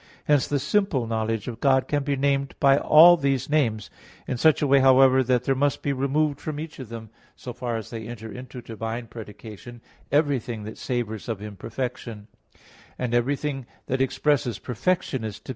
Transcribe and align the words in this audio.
7). 0.21 0.23
Hence 0.23 0.47
the 0.47 0.57
simple 0.57 1.05
knowledge 1.05 1.47
of 1.47 1.59
God 1.59 1.87
can 1.87 2.01
be 2.01 2.15
named 2.15 2.55
by 2.59 2.75
all 2.79 3.17
these 3.17 3.51
names; 3.51 3.91
in 4.27 4.35
such 4.35 4.63
a 4.63 4.65
way, 4.65 4.79
however, 4.79 5.21
that 5.21 5.43
there 5.43 5.53
must 5.53 5.83
be 5.83 5.93
removed 5.93 6.39
from 6.41 6.59
each 6.59 6.79
of 6.79 6.89
them, 6.89 7.11
so 7.35 7.53
far 7.53 7.77
as 7.77 7.91
they 7.91 8.07
enter 8.07 8.31
into 8.31 8.63
divine 8.63 9.05
predication, 9.05 9.79
everything 10.11 10.63
that 10.63 10.79
savors 10.79 11.29
of 11.29 11.39
imperfection; 11.39 12.25
and 12.97 13.13
everything 13.13 13.67
that 13.85 14.01
expresses 14.01 14.57
perfection 14.57 15.23
is 15.23 15.35
to 15.35 15.39
be 15.39 15.39
retained 15.39 15.39
in 15.41 15.43
them. 15.43 15.49